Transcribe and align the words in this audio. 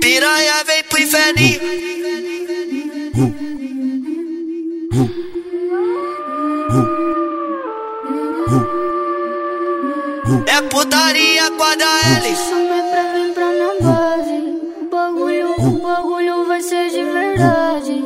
Piranha 0.00 0.64
vem 0.64 0.84
pro 0.84 1.00
inferninho. 1.00 1.60
É 10.46 10.62
putaria 10.62 11.50
quadra 11.52 11.86
L. 12.16 12.36
Chamei 12.36 12.82
pra 12.90 13.02
vir 13.14 13.32
pra 13.32 13.46
minha 13.46 13.74
base. 13.80 14.38
O 14.82 14.84
bagulho, 14.90 15.54
o 15.58 15.70
bagulho 15.80 16.46
vai 16.46 16.60
ser 16.60 16.90
de 16.90 17.04
verdade. 17.04 18.02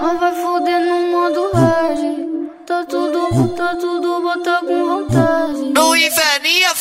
Nós 0.00 0.18
vai 0.18 0.34
foder 0.34 0.80
no 0.80 1.00
modo 1.12 1.50
hard. 1.52 2.00
Tá 2.66 2.84
tudo, 2.84 3.48
tá 3.54 3.76
tudo, 3.76 4.22
bota 4.22 4.60
com 4.66 4.86
vontade. 4.86 5.72
No 5.74 5.94
inferninho 5.94 6.66
é 6.66 6.74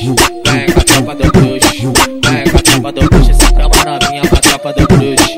Vem 0.00 0.16
com 0.72 0.80
a 0.80 0.84
tropa 0.84 1.14
do 1.14 1.30
bruxo. 1.30 1.92
Vem 2.24 2.44
com 2.50 2.56
a 2.56 2.62
tropa 2.62 2.92
do 2.92 3.00
bruxo. 3.10 3.32
Chama 3.34 3.76
a 3.82 4.00
novinha 4.00 4.22
pra 4.22 4.40
tropa 4.40 4.72
do 4.72 4.86
bruxo. 4.86 5.28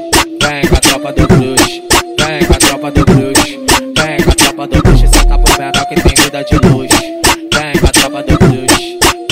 Vem 0.41 0.69
com 0.69 0.77
a 0.77 0.81
tropa 0.81 1.13
do 1.13 1.27
bruxo. 1.27 1.83
Vem 2.21 2.45
com 2.47 2.55
a 2.55 2.59
tropa 2.59 2.91
do 2.93 3.05
bruxo. 3.05 3.45
Vem 3.99 4.23
com 4.23 4.31
a 4.31 4.35
tropa 4.37 4.67
do 4.69 4.83
bruxo. 4.83 5.07
Senta 5.09 5.39
pro 5.39 5.59
menor 5.59 5.89
que 5.89 5.95
tem 5.97 6.15
vida 6.15 6.45
de 6.45 6.55
luxo. 6.59 7.03
Vem 7.53 7.81
com 7.81 7.87
a 7.87 7.91
tropa 7.91 8.23
do 8.23 8.39
bruxo. 8.39 8.79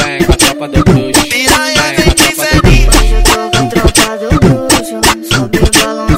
Vem 0.00 0.24
com 0.24 0.32
a 0.32 0.36
tropa 0.36 0.68
do 0.68 0.84
bruxo. 0.84 1.22
Piranha 1.28 1.82
Vem 1.82 2.04
com 2.04 2.10
a 2.10 2.14
do 2.14 2.22
inferninho. 2.24 2.88
Hoje 2.90 3.14
eu 3.14 3.22
tô 3.22 3.38
com 3.56 3.86
a 3.86 3.92
tropa 3.92 4.16
do 4.18 4.28
bruxo 4.40 5.00
Sobe 5.32 5.60
balançada 5.78 6.09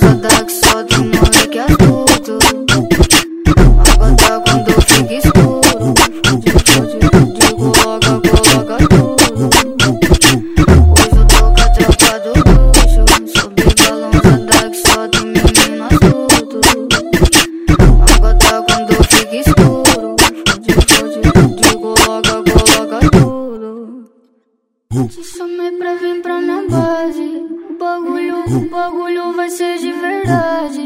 o 28.55 28.69
bagulho 28.69 29.33
vai 29.33 29.49
ser 29.49 29.79
de 29.79 29.93
verdade. 29.93 30.83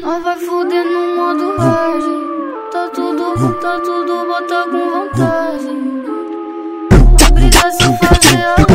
Nós 0.00 0.22
vai 0.22 0.38
foder 0.38 0.84
no 0.84 1.16
modo 1.16 1.56
hard. 1.56 2.04
Tá 2.70 2.88
tudo, 2.94 3.54
tá 3.54 3.80
tudo, 3.80 4.26
bota 4.26 4.64
com 4.70 4.90
vontade. 4.90 5.80
A 7.64 7.70
se 7.70 7.98
fazer 7.98 8.42
alarde. 8.44 8.69